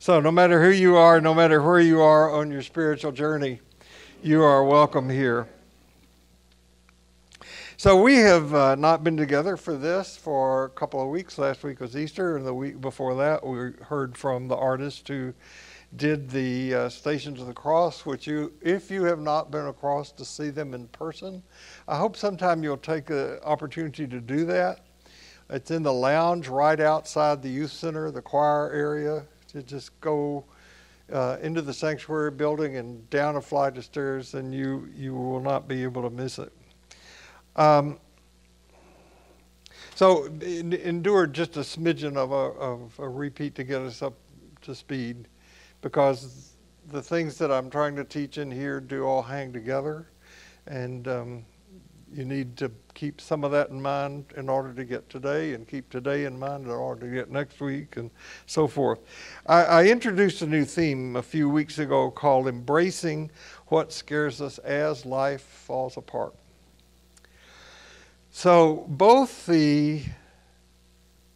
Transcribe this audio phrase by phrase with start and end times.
[0.00, 3.60] So, no matter who you are, no matter where you are on your spiritual journey,
[4.22, 5.48] you are welcome here.
[7.76, 11.36] So, we have uh, not been together for this for a couple of weeks.
[11.36, 15.34] Last week was Easter, and the week before that, we heard from the artist who
[15.96, 20.12] did the uh, Stations of the Cross, which you, if you have not been across
[20.12, 21.42] to see them in person,
[21.88, 24.78] I hope sometime you'll take the opportunity to do that.
[25.50, 29.24] It's in the lounge right outside the youth center, the choir area.
[29.58, 30.44] To just go
[31.12, 35.40] uh, into the sanctuary building and down a flight of stairs, and you you will
[35.40, 36.52] not be able to miss it.
[37.56, 37.98] Um,
[39.96, 44.14] so endure just a smidgen of a, of a repeat to get us up
[44.62, 45.26] to speed,
[45.82, 46.52] because
[46.92, 50.06] the things that I'm trying to teach in here do all hang together,
[50.68, 51.44] and um,
[52.12, 55.68] you need to keep some of that in mind in order to get today, and
[55.68, 58.10] keep today in mind in order to get next week, and
[58.46, 58.98] so forth.
[59.46, 63.30] I, I introduced a new theme a few weeks ago called Embracing
[63.68, 66.34] What Scares Us as Life Falls Apart.
[68.32, 70.02] So, both the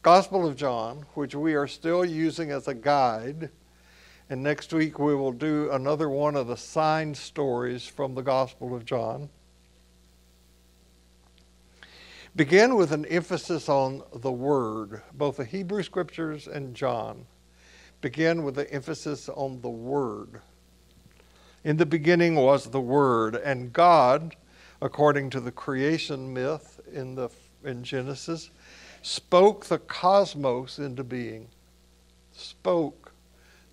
[0.02, 3.50] Gospel of John, which we are still using as a guide,
[4.28, 8.74] and next week we will do another one of the sign stories from the Gospel
[8.74, 9.28] of John
[12.34, 15.02] begin with an emphasis on the Word.
[15.12, 17.26] Both the Hebrew Scriptures and John
[18.00, 20.40] begin with the emphasis on the Word.
[21.64, 24.34] In the beginning was the Word, and God,
[24.80, 27.28] according to the creation myth in, the,
[27.64, 28.50] in Genesis,
[29.02, 31.48] spoke the cosmos into being.
[32.32, 33.12] Spoke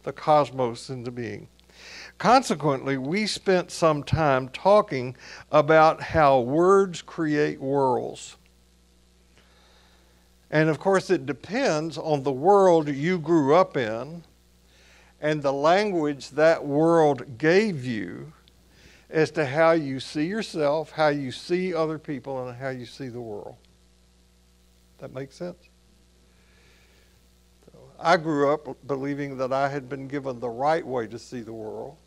[0.03, 1.47] the cosmos into being.
[2.17, 5.15] Consequently, we spent some time talking
[5.49, 8.35] about how words create worlds.
[10.51, 14.23] And of course, it depends on the world you grew up in
[15.21, 18.33] and the language that world gave you
[19.09, 23.09] as to how you see yourself, how you see other people, and how you see
[23.09, 23.55] the world.
[24.99, 25.57] That makes sense?
[27.99, 31.53] I grew up believing that I had been given the right way to see the
[31.53, 31.97] world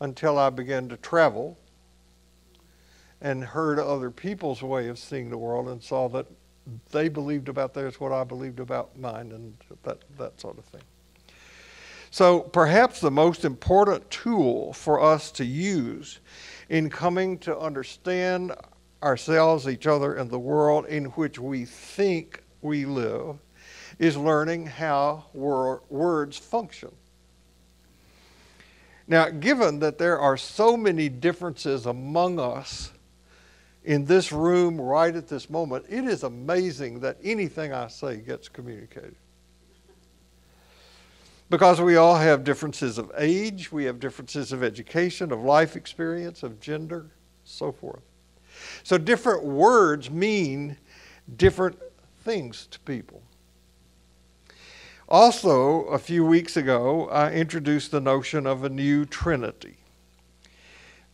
[0.00, 1.58] until I began to travel
[3.20, 6.26] and heard other people's way of seeing the world and saw that
[6.90, 10.82] they believed about theirs what I believed about mine, and that, that sort of thing.
[12.10, 16.18] So, perhaps the most important tool for us to use
[16.68, 18.52] in coming to understand
[19.02, 23.38] ourselves, each other, and the world in which we think we live
[23.98, 26.90] is learning how wor- words function.
[29.06, 32.92] Now, given that there are so many differences among us
[33.84, 38.48] in this room right at this moment, it is amazing that anything I say gets
[38.48, 39.16] communicated.
[41.48, 46.42] Because we all have differences of age, we have differences of education, of life experience,
[46.42, 47.06] of gender,
[47.44, 48.02] so forth.
[48.84, 50.76] So different words mean
[51.36, 51.78] different
[52.22, 53.22] things to people.
[55.08, 59.76] Also, a few weeks ago, I introduced the notion of a new Trinity.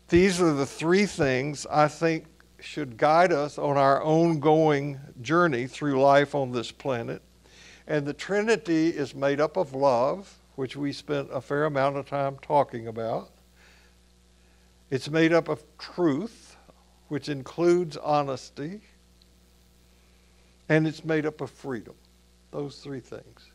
[0.09, 2.27] These are the three things I think
[2.61, 7.23] should guide us on our ongoing journey through life on this planet.
[7.87, 12.09] And the Trinity is made up of love, which we spent a fair amount of
[12.09, 13.31] time talking about.
[14.91, 16.57] It's made up of truth,
[17.09, 18.81] which includes honesty.
[20.69, 21.95] And it's made up of freedom.
[22.51, 23.51] Those three things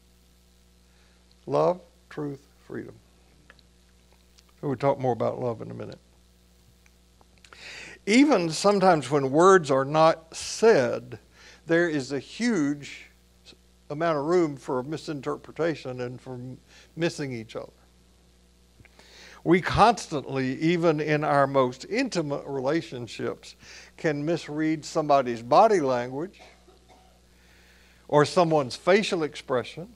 [1.48, 2.94] love, truth, freedom.
[4.62, 6.00] We'll talk more about love in a minute
[8.06, 11.20] even sometimes when words are not said,
[11.68, 13.08] there is a huge
[13.90, 16.40] amount of room for misinterpretation and for
[16.96, 17.72] missing each other.
[19.44, 23.56] We constantly, even in our most intimate relationships,
[23.98, 26.40] can misread somebody's body language
[28.08, 29.88] or someone's facial expression,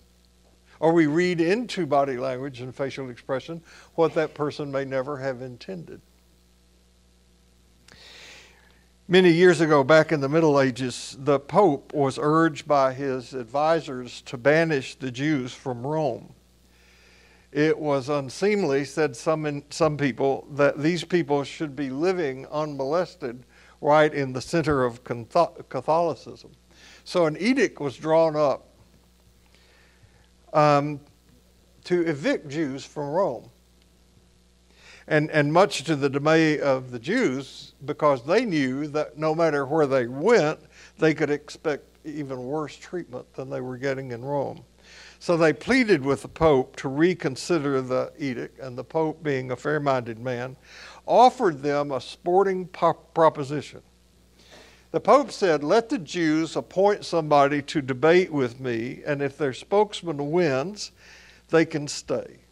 [0.80, 3.62] or we read into body language and facial expression
[3.96, 6.02] what that person may never have intended.
[9.08, 14.22] Many years ago, back in the Middle Ages, the Pope was urged by his advisors
[14.24, 16.34] to banish the Jews from Rome.
[17.52, 23.46] It was unseemly, said some, in, some people, that these people should be living unmolested
[23.80, 26.54] right in the center of Catholicism.
[27.04, 28.70] So an edict was drawn up
[30.52, 31.00] um,
[31.84, 33.52] to evict Jews from Rome
[35.08, 39.66] and, and much to the dismay of the Jews, because they knew that no matter
[39.66, 40.60] where they went,
[40.98, 44.64] they could expect even worse treatment than they were getting in Rome.
[45.20, 49.56] So they pleaded with the Pope to reconsider the edict, and the Pope, being a
[49.56, 50.56] fair minded man,
[51.06, 53.82] offered them a sporting proposition.
[54.92, 59.54] The Pope said, Let the Jews appoint somebody to debate with me, and if their
[59.54, 60.92] spokesman wins,
[61.50, 62.45] they can stay.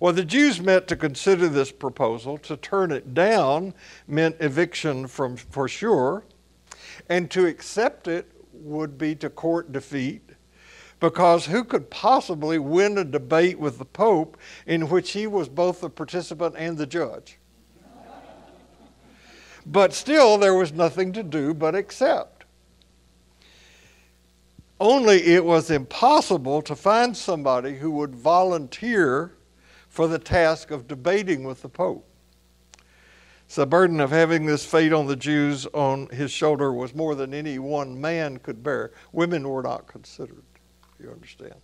[0.00, 2.38] Well, the Jews meant to consider this proposal.
[2.38, 3.74] To turn it down
[4.08, 6.24] meant eviction from, for sure,
[7.10, 10.22] and to accept it would be to court defeat
[11.00, 15.82] because who could possibly win a debate with the Pope in which he was both
[15.82, 17.38] the participant and the judge?
[19.66, 22.44] But still, there was nothing to do but accept.
[24.78, 29.34] Only it was impossible to find somebody who would volunteer
[29.90, 32.06] for the task of debating with the Pope.
[33.48, 37.16] So the burden of having this fate on the Jews on his shoulder was more
[37.16, 38.92] than any one man could bear.
[39.12, 40.44] Women were not considered.
[41.02, 41.56] You understand?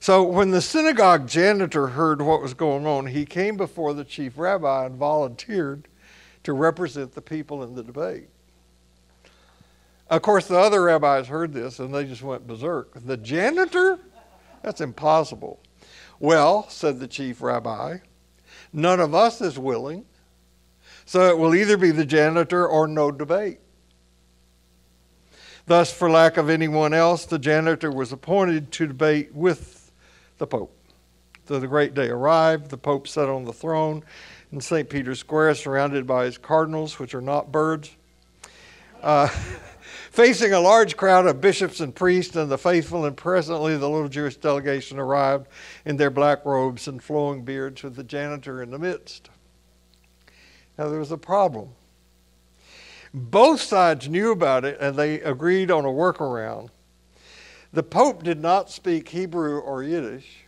[0.00, 4.36] So when the synagogue janitor heard what was going on, he came before the chief
[4.36, 5.88] rabbi and volunteered
[6.44, 8.28] to represent the people in the debate.
[10.10, 12.92] Of course, the other rabbis heard this and they just went berserk.
[13.06, 13.98] The janitor?
[14.62, 15.58] That's impossible.
[16.22, 17.98] Well, said the chief rabbi,
[18.72, 20.04] none of us is willing,
[21.04, 23.58] so it will either be the janitor or no debate.
[25.66, 29.90] Thus, for lack of anyone else, the janitor was appointed to debate with
[30.38, 30.72] the Pope.
[31.48, 32.70] So the great day arrived.
[32.70, 34.04] The Pope sat on the throne
[34.52, 34.88] in St.
[34.88, 37.90] Peter's Square, surrounded by his cardinals, which are not birds,
[39.02, 39.28] uh,
[40.12, 43.06] facing a large crowd of bishops and priests and the faithful.
[43.06, 45.48] And presently, the little Jewish delegation arrived
[45.84, 49.30] in their black robes and flowing beards, with the janitor in the midst.
[50.78, 51.70] Now, there was a problem.
[53.14, 56.70] Both sides knew about it and they agreed on a workaround.
[57.72, 60.44] The Pope did not speak Hebrew or Yiddish,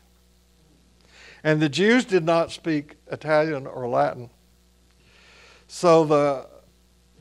[1.43, 4.29] and the Jews did not speak Italian or Latin.
[5.69, 6.47] So the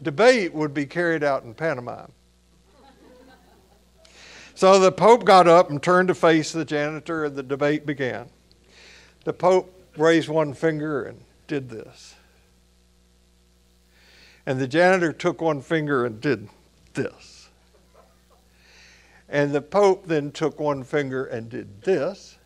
[0.01, 2.11] debate would be carried out in pantomime.
[4.55, 8.29] So the Pope got up and turned to face the janitor, and the debate began.
[9.23, 12.15] The Pope raised one finger and did this.
[14.45, 16.49] And the janitor took one finger and did
[16.93, 17.49] this.
[19.29, 22.37] And the Pope then took one finger and did this.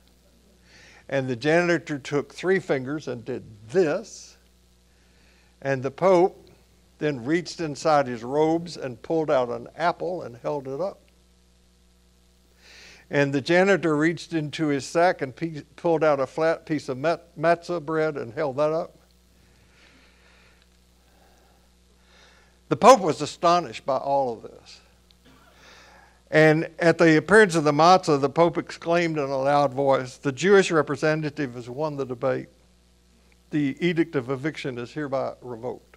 [1.10, 4.38] And the janitor took three fingers and did this.
[5.62, 6.50] And the Pope
[7.00, 11.00] then reached inside his robes and pulled out an apple and held it up.
[13.10, 15.34] And the janitor reached into his sack and
[15.76, 18.98] pulled out a flat piece of matzah bread and held that up.
[22.70, 24.82] The Pope was astonished by all of this.
[26.30, 30.34] And at the appearance of the matzah, the Pope exclaimed in a loud voice, The
[30.34, 32.50] Jewish representative has won the debate.
[33.52, 35.96] The edict of eviction is hereby revoked.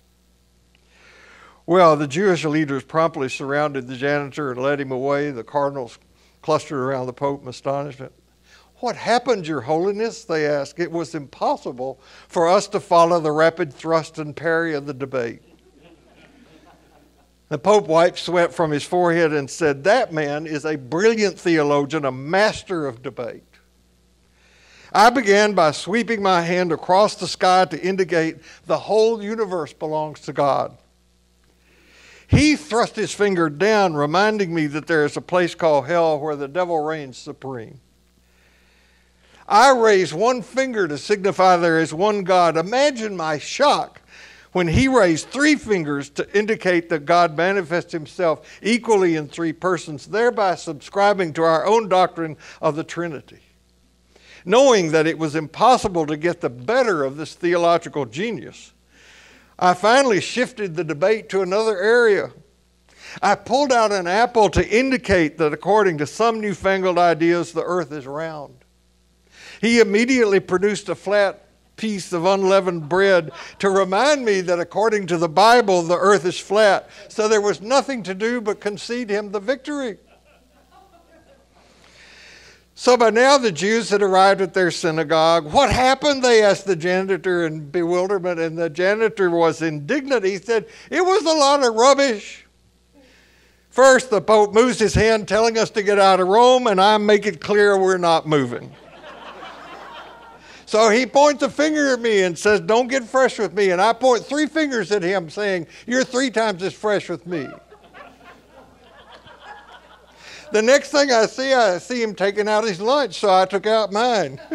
[1.66, 5.32] Well, the Jewish leaders promptly surrounded the janitor and led him away.
[5.32, 5.98] The cardinals
[6.42, 8.12] clustered around the Pope in astonishment.
[8.76, 10.24] What happened, Your Holiness?
[10.24, 10.80] They asked.
[10.80, 15.42] It was impossible for us to follow the rapid thrust and parry of the debate.
[17.50, 22.04] The Pope wiped sweat from his forehead and said, That man is a brilliant theologian,
[22.04, 23.42] a master of debate.
[24.92, 30.20] I began by sweeping my hand across the sky to indicate the whole universe belongs
[30.20, 30.76] to God.
[32.30, 36.36] He thrust his finger down, reminding me that there is a place called hell where
[36.36, 37.80] the devil reigns supreme.
[39.48, 42.56] I raised one finger to signify there is one God.
[42.56, 44.00] Imagine my shock
[44.52, 50.06] when he raised three fingers to indicate that God manifests himself equally in three persons,
[50.06, 53.40] thereby subscribing to our own doctrine of the Trinity.
[54.44, 58.72] Knowing that it was impossible to get the better of this theological genius,
[59.60, 62.32] I finally shifted the debate to another area.
[63.20, 67.92] I pulled out an apple to indicate that according to some newfangled ideas, the earth
[67.92, 68.54] is round.
[69.60, 71.44] He immediately produced a flat
[71.76, 76.38] piece of unleavened bread to remind me that according to the Bible, the earth is
[76.38, 76.88] flat.
[77.08, 79.98] So there was nothing to do but concede him the victory.
[82.80, 85.52] So by now the Jews had arrived at their synagogue.
[85.52, 86.24] What happened?
[86.24, 90.24] They asked the janitor in bewilderment, and the janitor was indignant.
[90.24, 92.46] He said, It was a lot of rubbish.
[93.68, 96.96] First, the Pope moves his hand telling us to get out of Rome, and I
[96.96, 98.72] make it clear we're not moving.
[100.64, 103.72] So he points a finger at me and says, Don't get fresh with me.
[103.72, 107.46] And I point three fingers at him, saying, You're three times as fresh with me.
[110.52, 113.66] The next thing I see, I see him taking out his lunch, so I took
[113.66, 114.40] out mine.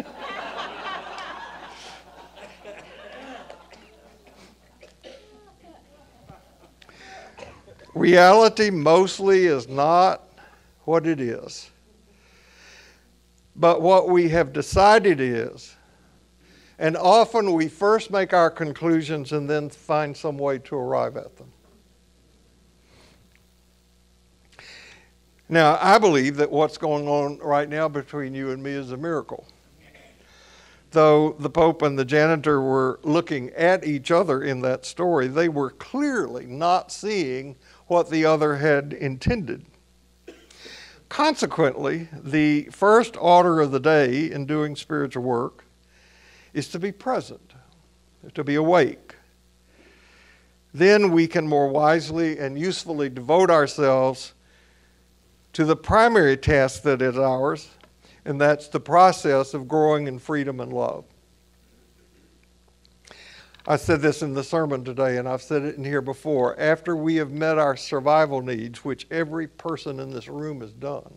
[7.94, 10.22] Reality mostly is not
[10.84, 11.70] what it is.
[13.56, 15.74] But what we have decided is,
[16.78, 21.36] and often we first make our conclusions and then find some way to arrive at
[21.36, 21.50] them.
[25.48, 28.96] Now, I believe that what's going on right now between you and me is a
[28.96, 29.46] miracle.
[30.90, 35.48] Though the Pope and the janitor were looking at each other in that story, they
[35.48, 39.66] were clearly not seeing what the other had intended.
[41.08, 45.64] Consequently, the first order of the day in doing spiritual work
[46.52, 47.52] is to be present,
[48.34, 49.14] to be awake.
[50.74, 54.34] Then we can more wisely and usefully devote ourselves
[55.56, 57.70] to the primary task that is ours,
[58.26, 61.06] and that's the process of growing in freedom and love.
[63.66, 66.60] I said this in the sermon today, and I've said it in here before.
[66.60, 71.16] After we have met our survival needs, which every person in this room has done,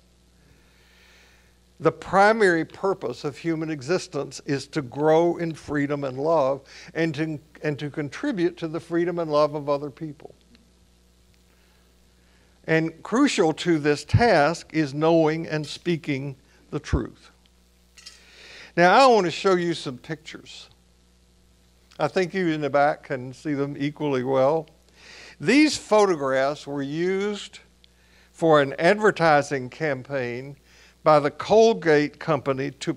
[1.82, 6.62] the primary purpose of human existence is to grow in freedom and love
[6.94, 10.34] and to, and to contribute to the freedom and love of other people.
[12.70, 16.36] And crucial to this task is knowing and speaking
[16.70, 17.32] the truth.
[18.78, 20.70] Now, I want to show you some pictures.
[21.98, 24.68] I think you in the back can see them equally well.
[25.42, 27.58] These photographs were used
[28.34, 30.56] for an advertising campaign
[31.04, 32.94] by the Colgate Company to,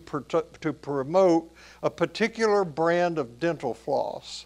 [0.60, 1.50] to promote
[1.82, 4.44] a particular brand of dental floss.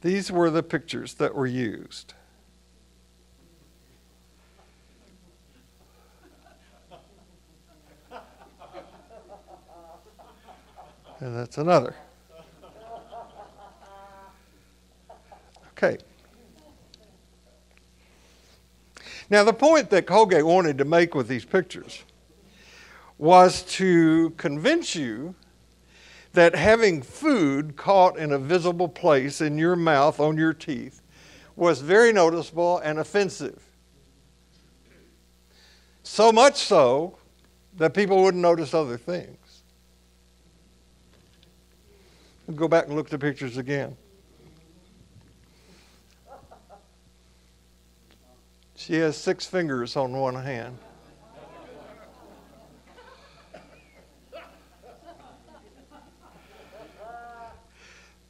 [0.00, 2.14] These were the pictures that were used.
[11.22, 11.94] And that's another.
[15.70, 15.98] Okay.
[19.30, 22.02] Now, the point that Colgate wanted to make with these pictures
[23.18, 25.36] was to convince you
[26.32, 31.02] that having food caught in a visible place in your mouth, on your teeth,
[31.54, 33.62] was very noticeable and offensive.
[36.02, 37.16] So much so
[37.76, 39.38] that people wouldn't notice other things.
[42.54, 43.96] Go back and look at the pictures again.
[48.76, 50.76] She has six fingers on one hand.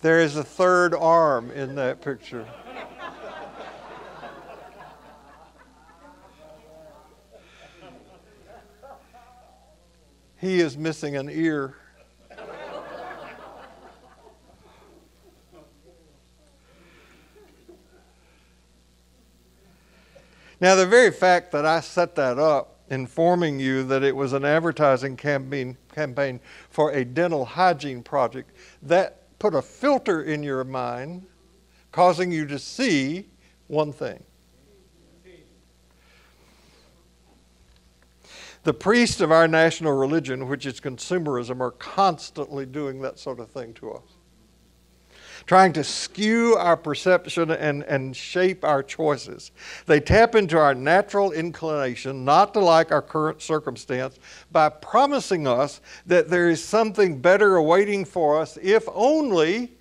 [0.02, 2.46] There is a third arm in that picture.
[10.36, 11.76] He is missing an ear.
[20.62, 24.44] Now, the very fact that I set that up, informing you that it was an
[24.44, 26.38] advertising campaign, campaign
[26.70, 28.52] for a dental hygiene project,
[28.82, 31.26] that put a filter in your mind,
[31.90, 33.26] causing you to see
[33.66, 34.22] one thing.
[38.62, 43.50] The priests of our national religion, which is consumerism, are constantly doing that sort of
[43.50, 44.04] thing to us
[45.46, 49.50] trying to skew our perception and, and shape our choices.
[49.86, 54.18] They tap into our natural inclination not to like our current circumstance
[54.50, 59.72] by promising us that there is something better awaiting for us if only,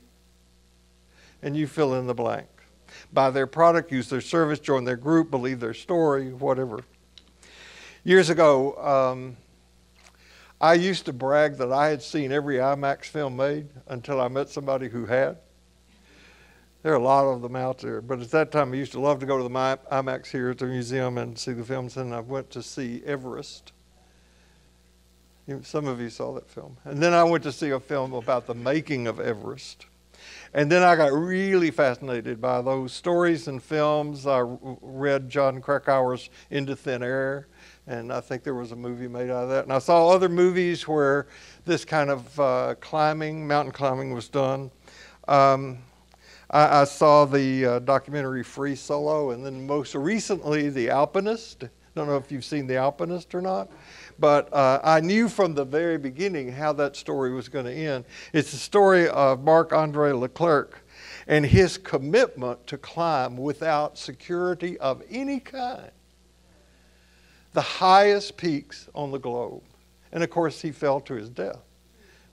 [1.42, 2.48] and you fill in the blank.
[3.14, 6.84] Buy their product, use their service, join their group, believe their story, whatever.
[8.04, 9.38] Years ago, um,
[10.60, 14.50] I used to brag that I had seen every IMAX film made until I met
[14.50, 15.38] somebody who had.
[16.84, 19.00] There are a lot of them out there, but at that time I used to
[19.00, 22.14] love to go to the IMAX here at the museum and see the films, and
[22.14, 23.72] I went to see Everest.
[25.64, 26.78] Some of you saw that film.
[26.86, 29.86] And then I went to see a film about the making of Everest.
[30.54, 34.26] And then I got really fascinated by those stories and films.
[34.26, 34.42] I
[34.82, 37.48] read Jon Krakauer's Into Thin Air,
[37.88, 39.64] and I think there was a movie made out of that.
[39.64, 41.28] And I saw other movies where
[41.66, 44.72] this kind of uh, climbing, mountain climbing, was done.
[45.28, 45.80] Um,
[46.52, 51.64] I, I saw the uh, documentary Free Solo, and then most recently, The Alpinist.
[51.64, 53.72] I Don't know if you've seen The Alpinist or not,
[54.20, 58.06] but uh, I knew from the very beginning how that story was going to end.
[58.34, 60.86] It's the story of Marc Andre Leclerc
[61.28, 65.92] and his commitment to climb without security of any kind.
[67.54, 69.64] the highest peaks on the globe.
[70.12, 71.60] And of course, he fell to his death.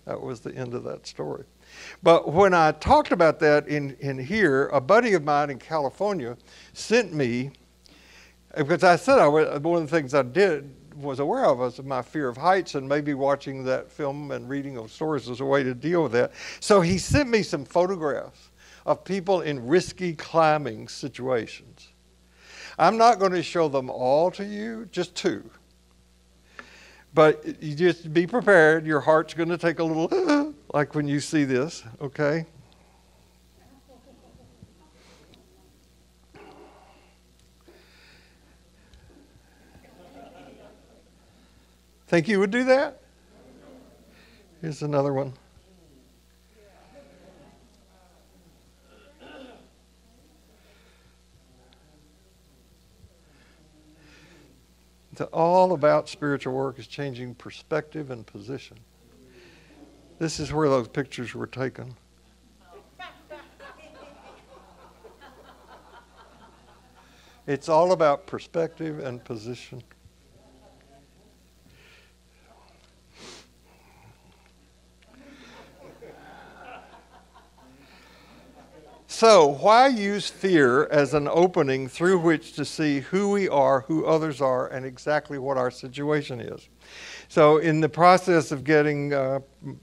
[0.06, 1.44] That was the end of that story.
[2.02, 6.37] But when I talked about that in, in here, a buddy of mine in California
[6.73, 7.52] sent me,
[8.56, 11.82] because I said I was, one of the things I did was aware of was
[11.82, 15.44] my fear of heights, and maybe watching that film and reading those stories was a
[15.44, 16.32] way to deal with that.
[16.61, 18.50] So he sent me some photographs
[18.85, 21.88] of people in risky climbing situations.
[22.78, 25.50] I'm not going to show them all to you, just two.
[27.14, 28.86] But you just be prepared.
[28.86, 32.46] Your heart's going to take a little, like when you see this, okay?
[42.08, 43.02] Think you would do that?
[44.62, 45.34] Here's another one.
[55.20, 58.78] It's all about spiritual work is changing perspective and position.
[60.20, 61.96] This is where those pictures were taken.
[67.48, 69.82] It's all about perspective and position.
[79.18, 84.06] So, why use fear as an opening through which to see who we are, who
[84.06, 86.68] others are, and exactly what our situation is?
[87.26, 89.40] So, in the process of getting uh,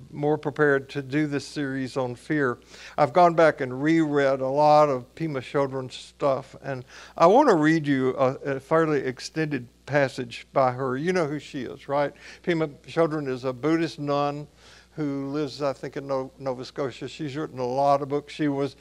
[0.10, 2.60] more prepared to do this series on fear,
[2.98, 6.86] I've gone back and reread a lot of Pema Chodron's stuff, and
[7.18, 10.96] I want to read you a, a fairly extended passage by her.
[10.96, 12.14] You know who she is, right?
[12.42, 14.48] Pema Chodron is a Buddhist nun
[14.96, 17.10] who lives, I think, in Nova Scotia.
[17.10, 18.34] She's written a lot of books.
[18.34, 18.78] She was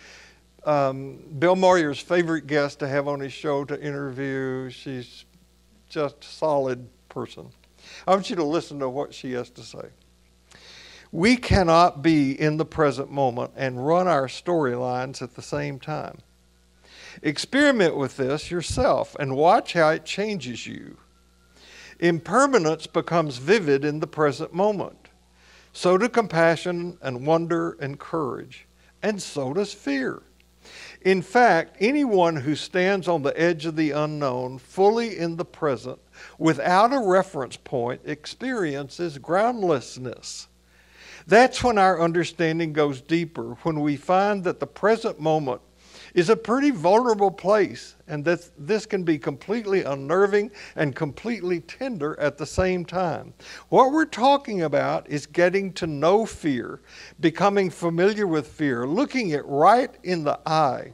[0.64, 4.70] um, Bill Moyers' favorite guest to have on his show to interview.
[4.70, 5.24] She's
[5.88, 7.48] just a solid person.
[8.06, 9.88] I want you to listen to what she has to say.
[11.12, 16.18] We cannot be in the present moment and run our storylines at the same time.
[17.22, 20.96] Experiment with this yourself and watch how it changes you.
[22.00, 25.08] Impermanence becomes vivid in the present moment.
[25.72, 28.66] So do compassion and wonder and courage,
[29.02, 30.22] and so does fear.
[31.04, 35.98] In fact, anyone who stands on the edge of the unknown, fully in the present,
[36.38, 40.48] without a reference point, experiences groundlessness.
[41.26, 45.60] That's when our understanding goes deeper, when we find that the present moment
[46.14, 52.18] is a pretty vulnerable place, and that this can be completely unnerving and completely tender
[52.20, 53.34] at the same time.
[53.68, 56.80] What we're talking about is getting to know fear,
[57.18, 60.92] becoming familiar with fear, looking it right in the eye,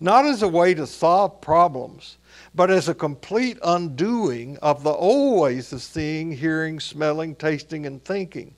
[0.00, 2.18] not as a way to solve problems,
[2.54, 8.04] but as a complete undoing of the old ways of seeing, hearing, smelling, tasting, and
[8.04, 8.54] thinking.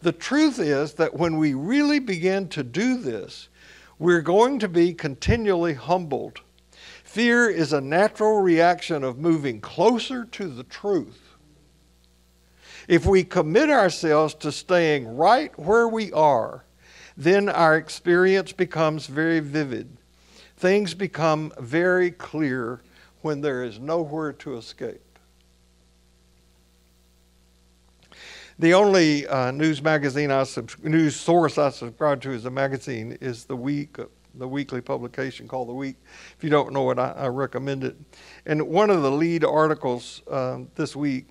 [0.00, 3.48] The truth is that when we really begin to do this,
[4.00, 6.40] we're going to be continually humbled.
[7.04, 11.36] Fear is a natural reaction of moving closer to the truth.
[12.88, 16.64] If we commit ourselves to staying right where we are,
[17.14, 19.98] then our experience becomes very vivid.
[20.56, 22.80] Things become very clear
[23.20, 25.09] when there is nowhere to escape.
[28.60, 33.16] The only uh, news magazine I sub- news source I subscribe to as a magazine
[33.22, 33.96] is the week
[34.34, 35.96] the weekly publication called The Week.
[36.36, 37.96] If you don't know it, I, I recommend it.
[38.44, 41.28] And one of the lead articles um, this week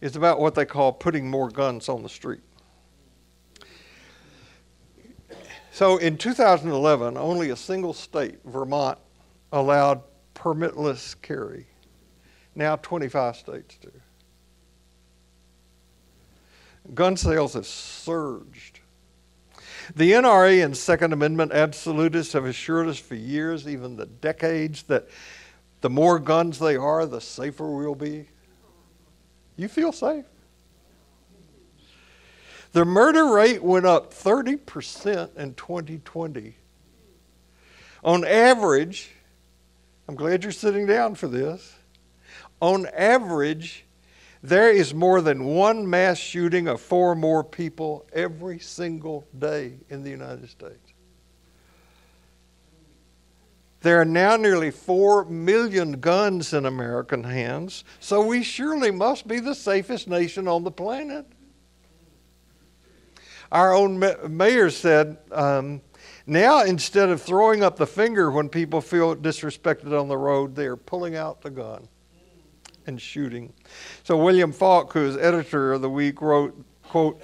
[0.00, 2.40] is about what they call putting more guns on the street.
[5.70, 8.98] So in 2011, only a single state, Vermont,
[9.52, 10.00] allowed
[10.34, 11.66] permitless carry.
[12.54, 13.92] Now 25 states do
[16.94, 18.80] gun sales have surged.
[19.94, 25.08] The NRA and Second Amendment absolutists have assured us for years, even the decades, that
[25.80, 28.26] the more guns they are, the safer we'll be.
[29.56, 30.24] You feel safe?
[32.72, 36.54] The murder rate went up 30% in 2020.
[38.04, 39.10] On average,
[40.08, 41.74] I'm glad you're sitting down for this.
[42.60, 43.84] On average,
[44.42, 49.74] there is more than one mass shooting of four or more people every single day
[49.88, 50.92] in the United States.
[53.82, 59.40] There are now nearly 4 million guns in American hands, so we surely must be
[59.40, 61.26] the safest nation on the planet.
[63.50, 65.82] Our own mayor said, um,
[66.26, 70.66] now instead of throwing up the finger when people feel disrespected on the road, they
[70.66, 71.88] are pulling out the gun.
[72.86, 73.52] And shooting.
[74.04, 77.22] So William Falk, who is editor of the week, wrote, quote,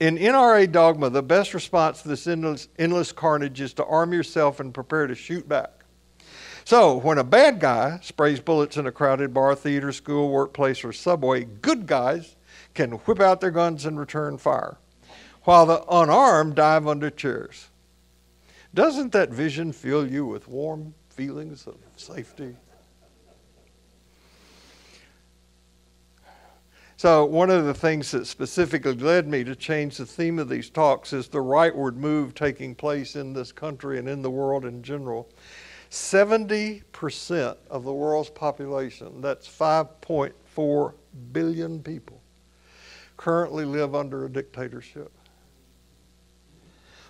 [0.00, 4.60] in NRA dogma, the best response to this endless, endless carnage is to arm yourself
[4.60, 5.84] and prepare to shoot back.
[6.64, 10.92] So, when a bad guy sprays bullets in a crowded bar, theater, school, workplace, or
[10.92, 12.34] subway, good guys
[12.74, 14.76] can whip out their guns and return fire,
[15.44, 17.68] while the unarmed dive under chairs.
[18.74, 22.56] Doesn't that vision fill you with warm feelings of safety?
[26.98, 30.70] So, one of the things that specifically led me to change the theme of these
[30.70, 34.82] talks is the rightward move taking place in this country and in the world in
[34.82, 35.28] general.
[35.90, 40.94] 70% of the world's population, that's 5.4
[41.32, 42.22] billion people,
[43.18, 45.15] currently live under a dictatorship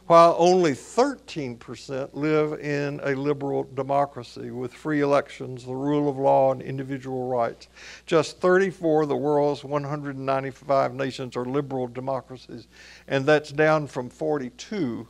[0.06, 6.52] while only 13% live in a liberal democracy with free elections, the rule of law,
[6.52, 7.68] and individual rights.
[8.06, 12.68] Just 34 of the world's 195 nations are liberal democracies,
[13.08, 15.08] and that's down from 42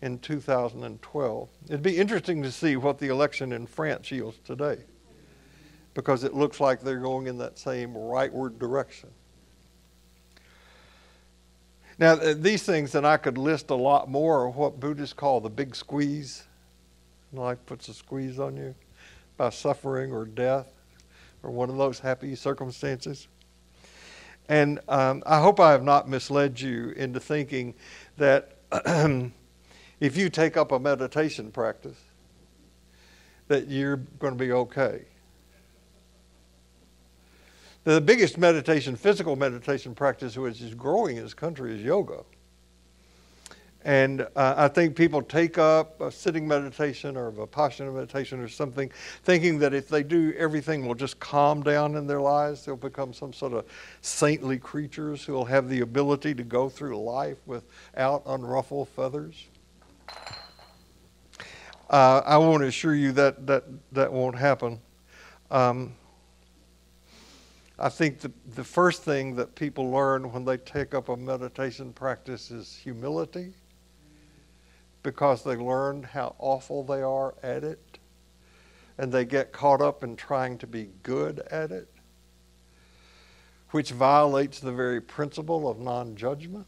[0.00, 1.48] in 2012.
[1.66, 4.78] It'd be interesting to see what the election in France yields today,
[5.92, 9.10] because it looks like they're going in that same rightward direction.
[11.98, 15.50] Now, these things, and I could list a lot more, are what Buddhists call the
[15.50, 16.44] big squeeze.
[17.32, 18.74] Life puts a squeeze on you
[19.36, 20.72] by suffering or death
[21.42, 23.28] or one of those happy circumstances.
[24.48, 27.74] And um, I hope I have not misled you into thinking
[28.16, 28.56] that
[30.00, 31.98] if you take up a meditation practice,
[33.48, 35.02] that you're going to be okay.
[37.84, 42.24] The biggest meditation, physical meditation practice which is growing in this country is yoga.
[43.84, 48.48] And uh, I think people take up a sitting meditation or a Vipassana meditation or
[48.48, 48.90] something,
[49.24, 52.64] thinking that if they do, everything will just calm down in their lives.
[52.64, 53.66] They'll become some sort of
[54.00, 59.44] saintly creatures who will have the ability to go through life without unruffled feathers.
[61.90, 64.80] Uh, I want to assure you that that, that won't happen.
[65.50, 65.92] Um,
[67.78, 71.92] I think the, the first thing that people learn when they take up a meditation
[71.92, 73.52] practice is humility
[75.02, 77.98] because they learn how awful they are at it
[78.96, 81.88] and they get caught up in trying to be good at it,
[83.70, 86.66] which violates the very principle of non judgment.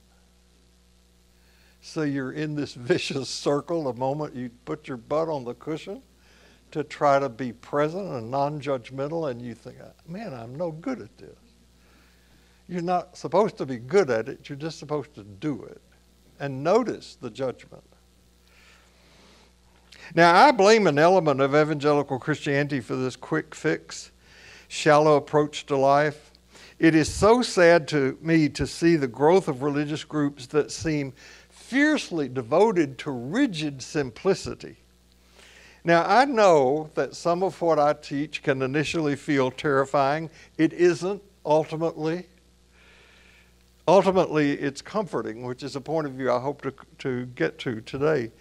[1.80, 6.02] So you're in this vicious circle the moment you put your butt on the cushion
[6.72, 9.76] to try to be present and non judgmental, and you think,
[10.06, 11.36] man, I'm no good at this.
[12.68, 15.80] You're not supposed to be good at it, you're just supposed to do it
[16.38, 17.82] and notice the judgment.
[20.14, 24.12] Now, I blame an element of evangelical Christianity for this quick fix,
[24.68, 26.30] shallow approach to life.
[26.78, 31.12] It is so sad to me to see the growth of religious groups that seem
[31.48, 34.76] fiercely devoted to rigid simplicity
[35.86, 40.30] now, I know that some of what I teach can initially feel terrifying.
[40.58, 42.26] It isn't ultimately.
[43.86, 47.80] Ultimately, it's comforting, which is a point of view I hope to, to get to
[47.82, 48.32] today.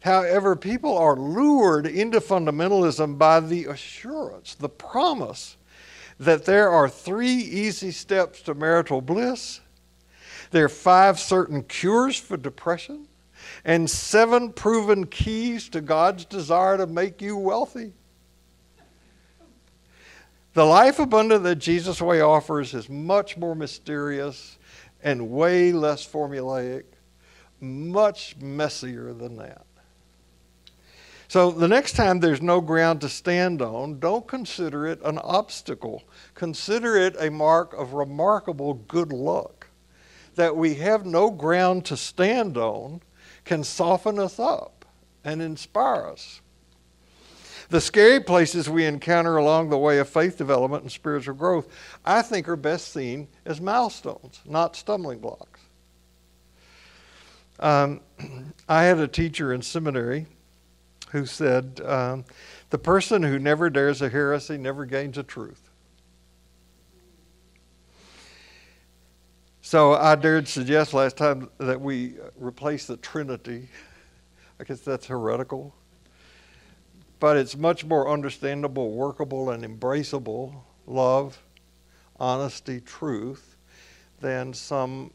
[0.00, 5.56] However, people are lured into fundamentalism by the assurance, the promise
[6.18, 9.60] that there are three easy steps to marital bliss,
[10.50, 13.07] there are five certain cures for depression,
[13.68, 17.92] and seven proven keys to God's desire to make you wealthy.
[20.54, 24.56] The life abundant that Jesus' way offers is much more mysterious
[25.02, 26.84] and way less formulaic,
[27.60, 29.66] much messier than that.
[31.28, 36.04] So the next time there's no ground to stand on, don't consider it an obstacle.
[36.32, 39.66] Consider it a mark of remarkable good luck
[40.36, 43.02] that we have no ground to stand on
[43.48, 44.84] can soften us up
[45.24, 46.42] and inspire us.
[47.70, 51.66] The scary places we encounter along the way of faith development and spiritual growth,
[52.04, 55.60] I think, are best seen as milestones, not stumbling blocks.
[57.58, 58.02] Um,
[58.68, 60.26] I had a teacher in seminary
[61.12, 62.26] who said, um,
[62.68, 65.67] The person who never dares a heresy never gains a truth.
[69.68, 73.68] So I dared suggest last time that we replace the Trinity.
[74.58, 75.74] I guess that's heretical.
[77.20, 80.54] But it's much more understandable, workable, and embraceable
[80.86, 81.42] love,
[82.18, 83.58] honesty, truth
[84.20, 85.10] than some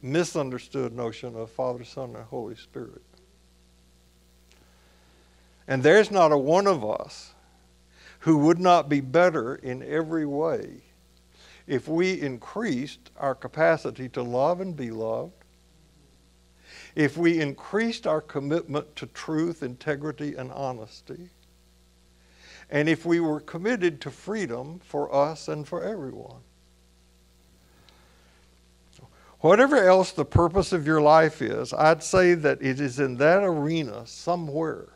[0.00, 3.02] misunderstood notion of Father, Son, and Holy Spirit.
[5.68, 7.34] And there's not a one of us
[8.20, 10.84] who would not be better in every way
[11.70, 15.44] if we increased our capacity to love and be loved,
[16.96, 21.28] if we increased our commitment to truth, integrity, and honesty,
[22.70, 26.40] and if we were committed to freedom for us and for everyone.
[29.38, 33.44] Whatever else the purpose of your life is, I'd say that it is in that
[33.44, 34.88] arena somewhere.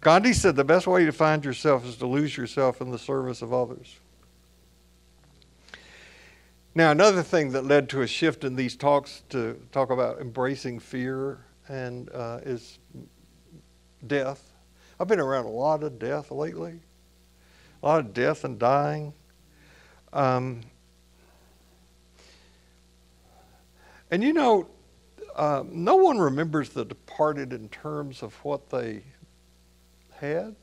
[0.00, 3.42] Gandhi said the best way to find yourself is to lose yourself in the service
[3.42, 3.98] of others.
[6.74, 10.78] Now, another thing that led to a shift in these talks to talk about embracing
[10.78, 12.78] fear and uh, is
[14.06, 14.54] death.
[14.98, 16.80] I've been around a lot of death lately,
[17.82, 19.12] a lot of death and dying.
[20.14, 20.62] Um,
[24.10, 24.66] and you know,
[25.36, 29.02] uh, no one remembers the departed in terms of what they
[30.14, 30.56] had.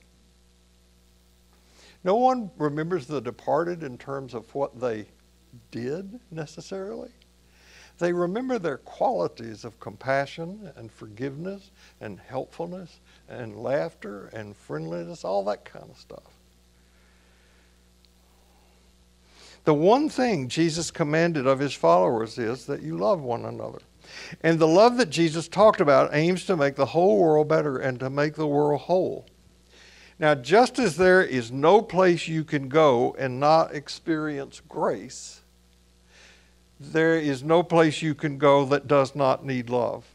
[2.03, 5.05] No one remembers the departed in terms of what they
[5.71, 7.09] did necessarily.
[7.99, 15.43] They remember their qualities of compassion and forgiveness and helpfulness and laughter and friendliness, all
[15.45, 16.23] that kind of stuff.
[19.65, 23.79] The one thing Jesus commanded of his followers is that you love one another.
[24.41, 27.99] And the love that Jesus talked about aims to make the whole world better and
[27.99, 29.25] to make the world whole.
[30.17, 35.38] Now, just as there is no place you can go and not experience grace,
[36.79, 40.05] there is no place you can go that does not need love.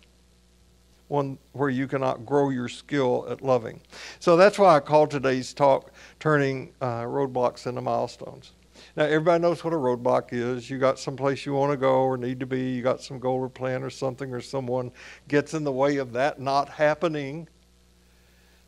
[1.09, 3.81] One where you cannot grow your skill at loving.
[4.19, 8.53] So that's why I call today's talk Turning uh, Roadblocks into Milestones.
[8.97, 10.71] Now, everybody knows what a roadblock is.
[10.71, 13.41] You got someplace you want to go or need to be, you got some goal
[13.41, 14.91] or plan or something, or someone
[15.29, 17.49] gets in the way of that not happening.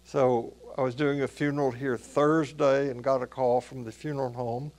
[0.04, 4.32] So, I was doing a funeral here Thursday and got a call from the funeral
[4.32, 4.72] home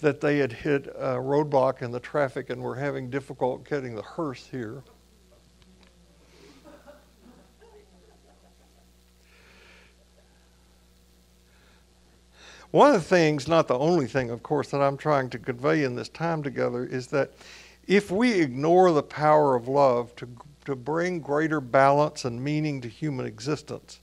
[0.00, 4.02] that they had hit a roadblock in the traffic and were having difficulty getting the
[4.02, 4.82] hearse here.
[12.72, 15.84] One of the things, not the only thing, of course, that I'm trying to convey
[15.84, 17.32] in this time together is that
[17.86, 20.28] if we ignore the power of love to,
[20.66, 24.00] to bring greater balance and meaning to human existence,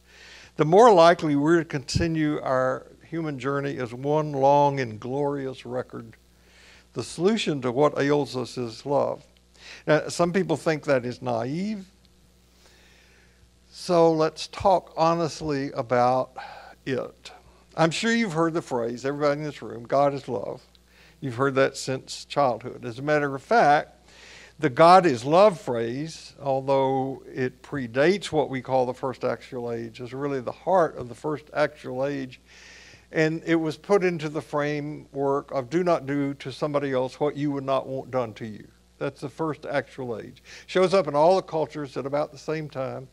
[0.56, 6.16] the more likely we're to continue our human journey is one long and glorious record.
[6.94, 9.24] The solution to what ails us is love.
[9.86, 11.86] Now, some people think that is naive.
[13.70, 16.36] So let's talk honestly about
[16.88, 17.32] it.
[17.78, 20.64] I'm sure you've heard the phrase, everybody in this room, God is love.
[21.22, 22.84] You've heard that since childhood.
[22.84, 24.10] As a matter of fact,
[24.58, 30.02] the God is love phrase, although it predates what we call the first Axial Age,
[30.02, 32.40] is really the heart of the first Axial Age.
[33.14, 37.38] And it was put into the framework of do not do to somebody else what
[37.38, 38.68] you would not want done to you.
[38.98, 40.42] That's the first Axial Age.
[40.66, 43.08] Shows up in all the cultures at about the same time.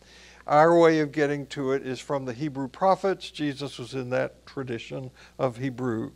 [0.47, 3.31] Our way of getting to it is from the Hebrew prophets.
[3.31, 6.13] Jesus was in that tradition of Hebrew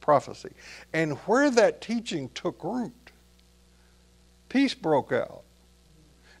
[0.00, 0.52] prophecy.
[0.92, 3.10] And where that teaching took root,
[4.48, 5.42] peace broke out.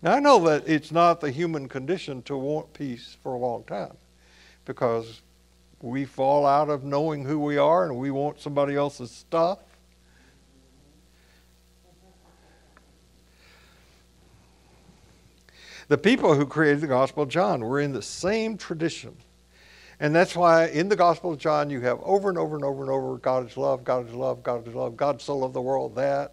[0.02, 3.64] Now, I know that it's not the human condition to want peace for a long
[3.64, 3.96] time
[4.66, 5.22] because
[5.84, 9.58] we fall out of knowing who we are and we want somebody else's stuff.
[15.88, 19.14] The people who created the Gospel of John were in the same tradition.
[20.00, 22.82] And that's why in the Gospel of John you have over and over and over
[22.82, 25.60] and over God is love, God is love, God is love, God so loved the
[25.60, 26.32] world that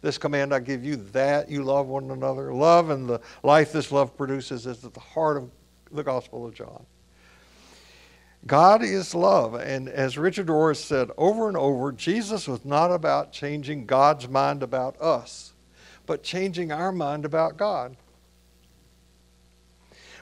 [0.00, 2.54] this command I give you that you love one another.
[2.54, 5.50] Love and the life this love produces is at the heart of
[5.92, 6.86] the Gospel of John.
[8.46, 9.54] God is love.
[9.54, 14.62] And as Richard Rohr said over and over, Jesus was not about changing God's mind
[14.62, 15.52] about us,
[16.06, 17.96] but changing our mind about God.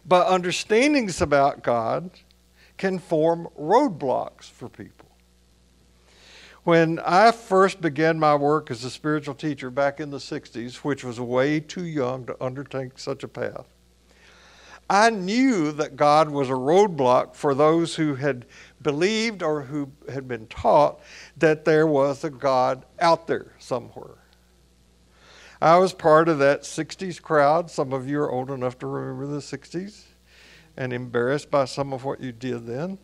[0.05, 2.11] But understandings about God
[2.77, 5.09] can form roadblocks for people.
[6.63, 11.03] When I first began my work as a spiritual teacher back in the 60s, which
[11.03, 13.67] was way too young to undertake such a path,
[14.91, 18.45] I knew that God was a roadblock for those who had
[18.83, 20.99] believed or who had been taught
[21.37, 24.17] that there was a God out there somewhere.
[25.63, 27.71] I was part of that 60s crowd.
[27.71, 30.07] Some of you are old enough to remember the 60s
[30.77, 32.99] and embarrassed by some of what you did then.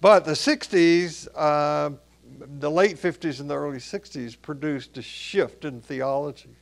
[0.00, 1.90] But the 60s, uh,
[2.58, 6.56] the late 50s and the early 60s produced a shift in theology.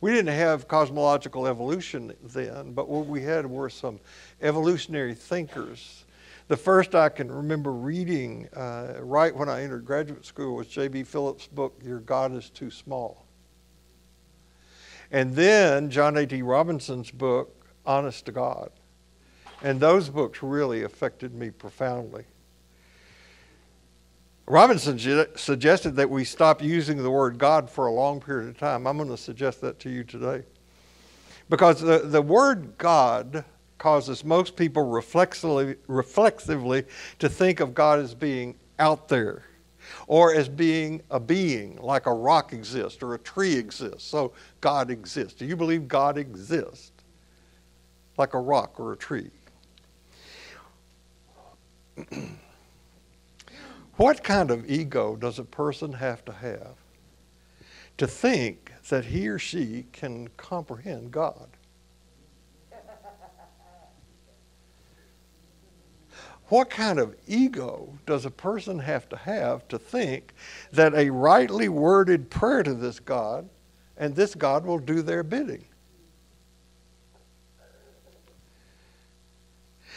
[0.00, 3.98] We didn't have cosmological evolution then, but what we had were some
[4.40, 6.04] evolutionary thinkers
[6.48, 11.02] The first I can remember reading uh, right when I entered graduate school was J.B.
[11.02, 13.26] Phillips' book, Your God is Too Small.
[15.10, 16.40] And then John A.T.
[16.40, 18.70] Robinson's book, Honest to God.
[19.62, 22.24] And those books really affected me profoundly.
[24.48, 24.98] Robinson
[25.36, 28.86] suggested that we stop using the word God for a long period of time.
[28.86, 30.42] I'm going to suggest that to you today.
[31.50, 33.44] Because the, the word God
[33.76, 36.84] causes most people reflexively, reflexively
[37.18, 39.44] to think of God as being out there
[40.06, 44.04] or as being a being, like a rock exists or a tree exists.
[44.04, 44.32] So
[44.62, 45.34] God exists.
[45.34, 46.92] Do you believe God exists?
[48.16, 49.30] Like a rock or a tree.
[53.98, 56.76] What kind of ego does a person have to have
[57.96, 61.48] to think that he or she can comprehend God?
[66.46, 70.32] What kind of ego does a person have to have to think
[70.70, 73.48] that a rightly worded prayer to this God
[73.96, 75.64] and this God will do their bidding?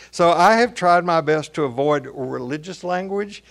[0.09, 3.43] So I have tried my best to avoid religious language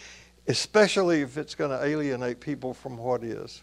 [0.51, 3.63] especially if it's going to alienate people from what is.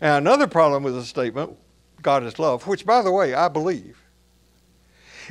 [0.00, 1.56] And another problem with the statement,
[2.02, 4.02] God is love, which, by the way, I believe,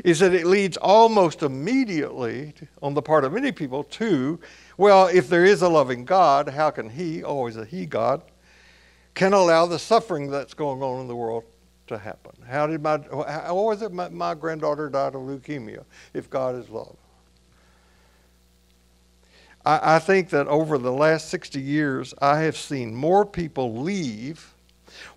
[0.06, 4.40] is that it leads almost immediately, on the part of many people, to,
[4.78, 8.22] well, if there is a loving God, how can He, always a He God,
[9.14, 11.44] can allow the suffering that's going on in the world
[11.88, 12.32] to happen?
[12.48, 15.84] How did my, how was it my, my granddaughter died of leukemia
[16.14, 16.96] if God is love?
[19.70, 24.56] I, I think that over the last 60 years, I have seen more people leave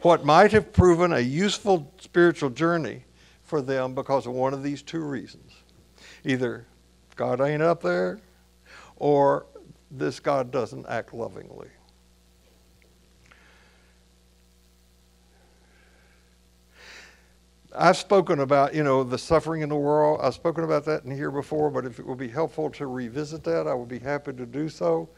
[0.02, 3.04] what might have proven a useful spiritual journey
[3.44, 5.52] for them because of one of these two reasons.
[6.24, 6.66] Either
[7.16, 8.20] God ain't up there,
[8.96, 9.46] or
[9.90, 11.68] this God doesn't act lovingly.
[17.74, 20.20] I've spoken about, you know, the suffering in the world.
[20.22, 23.42] I've spoken about that in here before, but if it would be helpful to revisit
[23.44, 25.08] that, I would be happy to do so.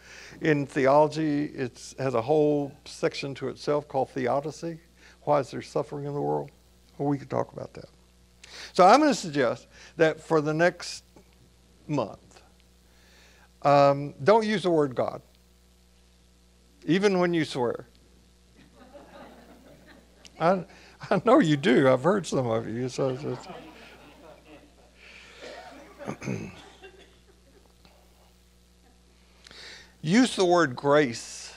[0.41, 4.79] In theology, it has a whole section to itself called theodicy.
[5.23, 6.51] Why is there suffering in the world?
[6.99, 7.89] Well, we could talk about that.
[8.73, 11.03] So I'm going to suggest that for the next
[11.89, 12.43] month,
[13.63, 15.23] um, don't use the word God,
[16.85, 17.87] even when you swear.
[20.41, 20.65] I,
[21.11, 21.89] I know you do.
[21.89, 22.89] I've heard some of you.
[22.89, 23.17] So,
[30.03, 31.55] Use the word grace.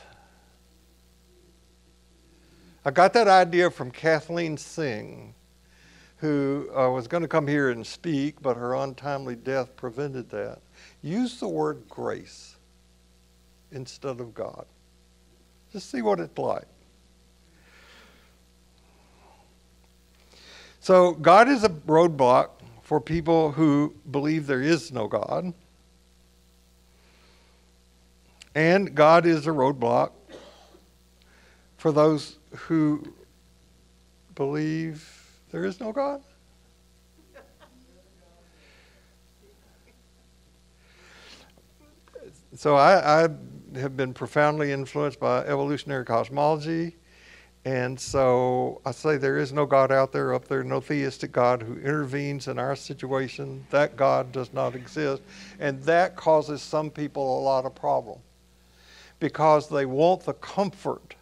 [2.85, 5.33] I got that idea from Kathleen Singh,
[6.15, 10.59] who uh, was going to come here and speak, but her untimely death prevented that.
[11.01, 12.55] Use the word grace
[13.73, 14.65] instead of God.
[15.73, 16.67] Just see what it's like.
[20.87, 25.53] So, God is a roadblock for people who believe there is no God.
[28.55, 30.11] And God is a roadblock
[31.75, 33.03] for those who
[34.33, 35.05] believe
[35.51, 36.21] there is no God.
[42.55, 43.29] So I, I,
[43.75, 46.95] have been profoundly influenced by evolutionary cosmology
[47.65, 51.61] and so I say there is no God out there, up there, no theistic God
[51.61, 53.65] who intervenes in our situation.
[53.71, 55.21] That God does not exist.
[55.59, 58.19] And that causes some people a lot of problem
[59.19, 61.15] because they want the comfort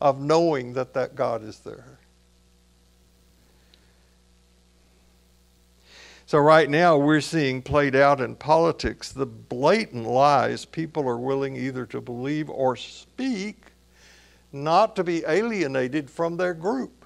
[0.00, 1.98] of knowing that that God is there.
[6.26, 11.54] So, right now, we're seeing played out in politics the blatant lies people are willing
[11.56, 13.73] either to believe or speak
[14.54, 17.04] not to be alienated from their group.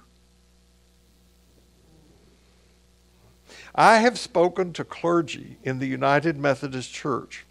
[3.75, 7.45] I have spoken to clergy in the United Methodist Church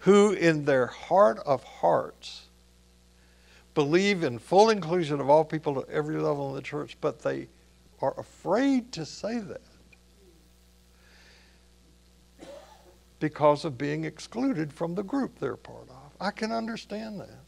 [0.00, 2.48] who, in their heart of hearts,
[3.74, 7.48] believe in full inclusion of all people at every level in the church, but they
[8.02, 9.62] are afraid to say that
[13.18, 16.12] because of being excluded from the group they're part of.
[16.20, 17.43] I can understand that.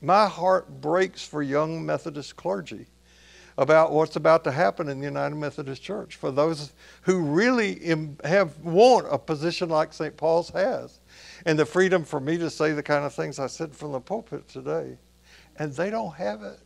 [0.00, 2.86] My heart breaks for young Methodist clergy
[3.56, 6.72] about what's about to happen in the United Methodist Church for those
[7.02, 7.80] who really
[8.22, 10.16] have want a position like St.
[10.16, 11.00] Paul's has
[11.44, 14.00] and the freedom for me to say the kind of things I said from the
[14.00, 14.96] pulpit today
[15.56, 16.60] and they don't have it.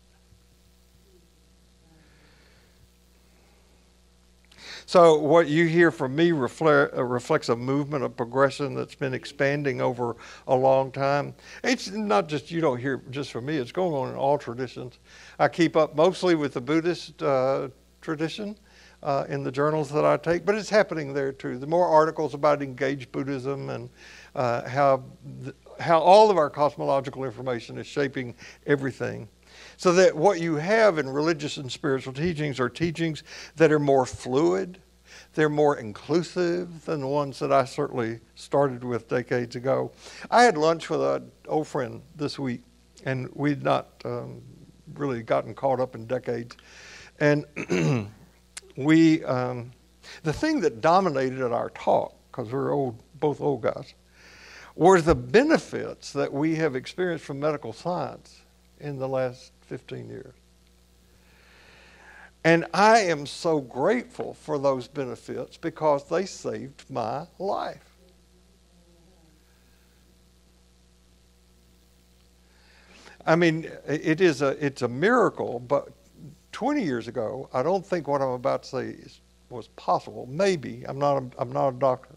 [4.87, 9.14] So what you hear from me reflect, uh, reflects a movement of progression that's been
[9.14, 10.16] expanding over
[10.49, 11.35] a long time.
[11.62, 14.99] It's not just you don't hear just from me; it's going on in all traditions.
[15.39, 17.68] I keep up mostly with the Buddhist uh,
[18.01, 18.57] tradition
[19.03, 21.59] uh, in the journals that I take, but it's happening there too.
[21.59, 23.91] The more articles about engaged Buddhism and
[24.35, 25.05] uh, how
[25.43, 28.35] th- how all of our cosmological information is shaping
[28.66, 29.28] everything.
[29.83, 33.24] So that what you have in religious and spiritual teachings are teachings
[33.57, 34.80] that are more fluid,
[35.35, 39.91] they're more inclusive than the ones that I certainly started with decades ago.
[40.30, 42.62] I had lunch with an old friend this week,
[43.07, 44.41] and we'd not um,
[44.95, 46.57] really gotten caught up in decades.
[47.18, 47.45] And
[48.76, 49.72] we, um,
[50.22, 53.95] the thing that dominated our talk, because we're old, both old guys,
[54.76, 58.41] were the benefits that we have experienced from medical science
[58.83, 60.35] in the last 15 years.
[62.45, 67.93] And I am so grateful for those benefits because they saved my life.
[73.24, 75.91] I mean, it is a it's a miracle, but
[76.51, 80.26] 20 years ago, I don't think what I'm about to say is, was possible.
[80.30, 82.16] Maybe I'm not a, I'm not a doctor,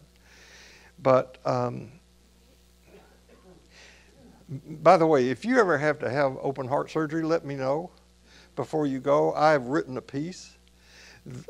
[1.02, 1.92] but um,
[4.48, 7.90] by the way, if you ever have to have open heart surgery, let me know
[8.54, 9.32] before you go.
[9.34, 10.56] I have written a piece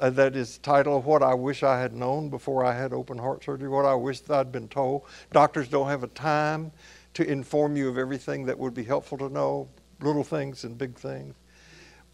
[0.00, 3.68] that is titled What I Wish I Had Known Before I Had Open Heart Surgery,
[3.68, 5.02] What I Wish I'd Been Told.
[5.32, 6.72] Doctors don't have a time
[7.14, 9.68] to inform you of everything that would be helpful to know,
[10.00, 11.34] little things and big things.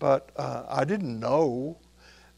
[0.01, 1.79] But uh, I didn't know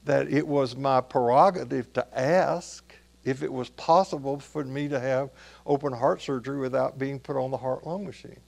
[0.04, 5.30] that it was my prerogative to ask if it was possible for me to have
[5.66, 8.40] open heart surgery without being put on the heart lung machine.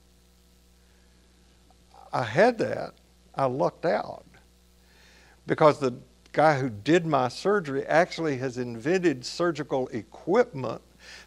[2.12, 2.94] I had that.
[3.34, 4.24] I lucked out
[5.46, 5.94] because the
[6.32, 10.82] guy who did my surgery actually has invented surgical equipment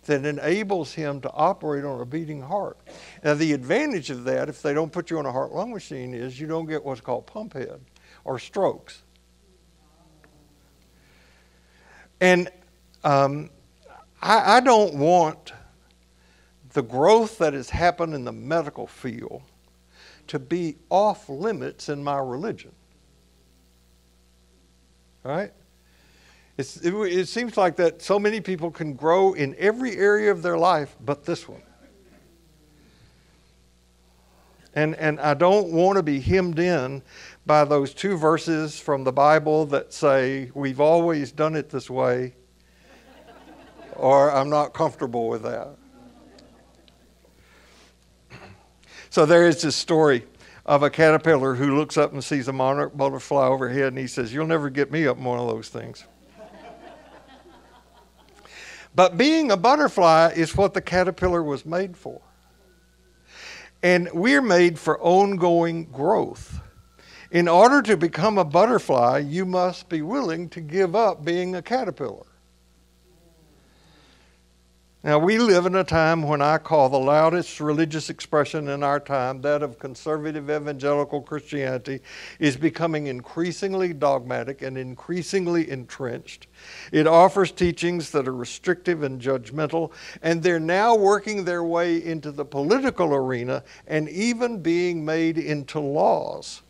[0.06, 2.78] that enables him to operate on a beating heart.
[3.24, 6.14] Now, the advantage of that, if they don't put you on a heart lung machine,
[6.14, 7.80] is you don't get what's called pump head
[8.24, 9.04] or strokes.
[12.22, 12.50] And
[13.04, 13.50] um,
[14.22, 15.54] I, I don't want
[16.74, 19.42] the growth that has happened in the medical field
[20.28, 22.72] to be off limits in my religion.
[25.24, 25.52] Right?
[26.58, 30.58] It, it, seems like that so many people can grow in every area of their
[30.58, 31.64] life but this one.
[34.76, 37.02] And, and I don't want to be hemmed in
[37.46, 42.36] by those two verses from the Bible that say, we've always done it this way,
[44.00, 45.76] or I'm not comfortable with that.
[49.10, 50.26] So there is this story
[50.66, 54.34] of a caterpillar who looks up and sees a monarch butterfly overhead and he says,
[54.34, 56.06] You'll never get me up one of those things.
[58.96, 62.22] but being a butterfly is what the caterpillar was made for.
[63.82, 66.60] And we're made for ongoing growth.
[67.32, 71.62] In order to become a butterfly, you must be willing to give up being a
[71.62, 72.26] caterpillar.
[75.02, 79.00] Now, we live in a time when I call the loudest religious expression in our
[79.00, 82.02] time, that of conservative evangelical Christianity,
[82.38, 86.48] is becoming increasingly dogmatic and increasingly entrenched.
[86.92, 92.34] It offers teachings that are restrictive and judgmental, and they're now working their way into
[92.34, 96.62] the political arena and even being made into laws.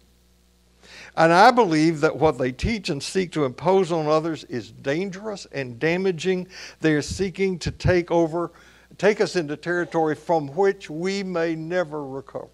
[1.16, 5.48] And I believe that what they teach and seek to impose on others is dangerous
[5.52, 6.48] and damaging.
[6.82, 8.52] They are seeking to take over,
[8.98, 12.50] take us into territory from which we may never recover.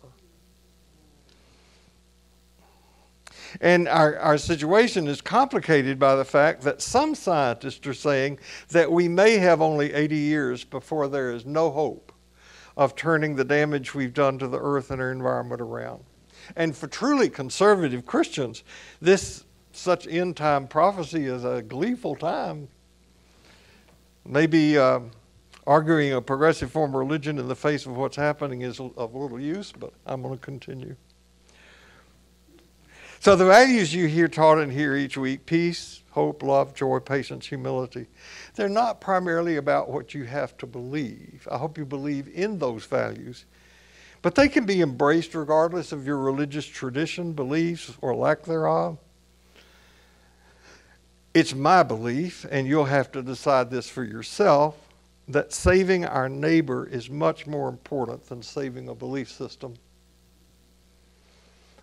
[3.61, 8.39] And our, our situation is complicated by the fact that some scientists are saying
[8.69, 12.11] that we may have only 80 years before there is no hope
[12.77, 16.03] of turning the damage we've done to the earth and our environment around.
[16.55, 18.63] And for truly conservative Christians,
[19.01, 22.67] this such end time prophecy is a gleeful time.
[24.25, 25.01] Maybe uh,
[25.67, 29.39] arguing a progressive form of religion in the face of what's happening is of little
[29.39, 30.95] use, but I'm going to continue.
[33.19, 37.47] So, the values you hear taught in here each week peace, hope, love, joy, patience,
[37.47, 38.07] humility
[38.55, 41.47] they're not primarily about what you have to believe.
[41.51, 43.45] I hope you believe in those values
[44.25, 48.97] but they can be embraced regardless of your religious tradition, beliefs, or lack thereof.
[51.35, 54.77] It's my belief, and you'll have to decide this for yourself,
[55.27, 59.75] that saving our neighbor is much more important than saving a belief system.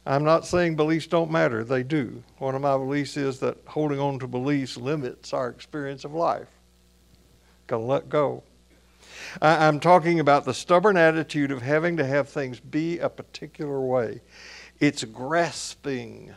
[0.04, 2.24] I'm not saying beliefs don't matter, they do.
[2.38, 6.48] One of my beliefs is that holding on to beliefs limits our experience of life.
[7.68, 8.42] Gotta let go.
[9.40, 13.80] I, I'm talking about the stubborn attitude of having to have things be a particular
[13.80, 14.20] way.
[14.80, 16.34] It's grasping.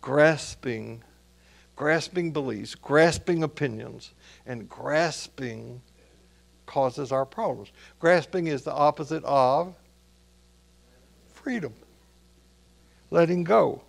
[0.00, 1.02] Grasping.
[1.76, 4.12] Grasping beliefs, grasping opinions,
[4.46, 5.80] and grasping
[6.66, 7.70] causes our problems.
[8.00, 9.76] Grasping is the opposite of
[11.32, 11.72] freedom,
[13.12, 13.82] letting go.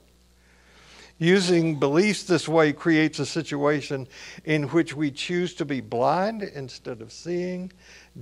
[1.21, 4.07] Using beliefs this way creates a situation
[4.45, 7.73] in which we choose to be blind instead of seeing,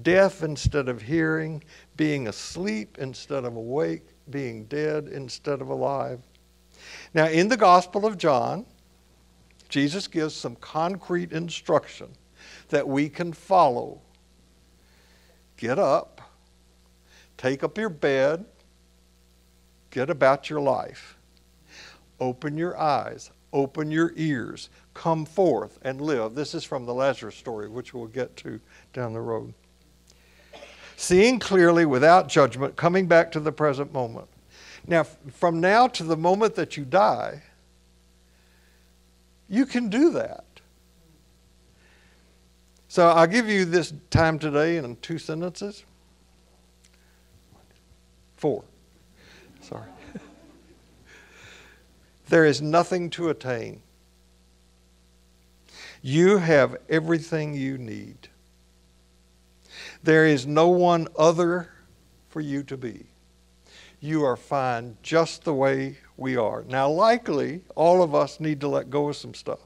[0.02, 1.64] deaf instead of hearing,
[1.96, 6.22] being asleep instead of awake, being dead instead of alive.
[7.14, 8.66] Now, in the Gospel of John,
[9.70, 12.08] Jesus gives some concrete instruction
[12.70, 14.02] that we can follow.
[15.58, 16.22] Get up,
[17.38, 18.46] take up your bed,
[19.92, 21.17] get about your life.
[22.20, 26.36] Open your eyes, open your ears, come forth and live.
[26.36, 28.60] This is from the Lazarus story, which we'll get to
[28.94, 29.54] down the road.
[30.96, 34.28] Seeing clearly without judgment, coming back to the present moment.
[34.88, 37.44] Now, from now to the moment that you die,
[39.48, 40.44] you can do that.
[42.88, 45.84] So I'll give you this time today in two sentences.
[48.38, 48.64] Four.
[49.62, 49.84] Sorry.
[52.30, 53.82] There is nothing to attain.
[56.02, 58.30] You have everything you need.
[60.04, 61.70] There is no one other
[62.30, 63.06] for you to be.
[64.00, 66.64] You are fine just the way we are.
[66.68, 69.60] Now, likely, all of us need to let go of some stuff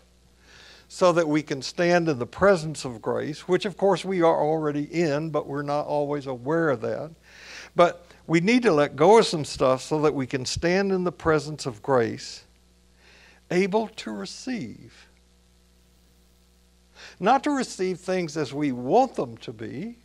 [0.88, 4.41] so that we can stand in the presence of grace, which of course we are
[4.41, 7.12] already in, but we're not always aware of that.
[7.76, 11.03] But we need to let go of some stuff so that we can stand in
[11.03, 12.43] the presence of grace
[13.52, 15.08] able to receive.
[17.20, 19.97] Not to receive things as we want them to be,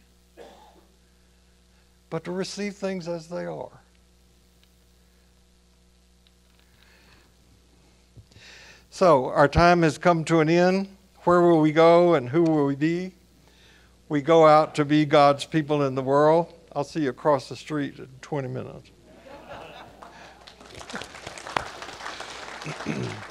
[2.11, 3.81] but to receive things as they are.
[8.91, 10.89] So, our time has come to an end.
[11.25, 13.13] Where will we go and who will we be?
[14.09, 16.53] We go out to be God's people in the world.
[16.73, 18.91] I'll see you across the street in 20 minutes.